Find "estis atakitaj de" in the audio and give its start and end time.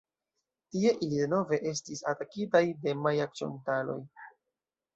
1.73-2.97